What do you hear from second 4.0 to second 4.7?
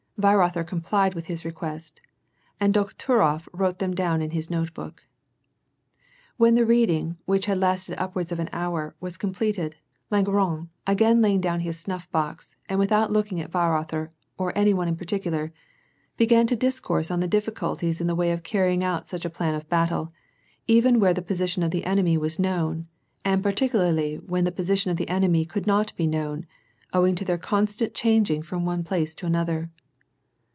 in his